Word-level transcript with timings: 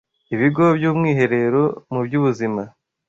Ibigo 0.35 0.63
by’Umwiherero 0.77 1.63
mu 1.91 1.99
by’Ubuzima”; 2.05 2.63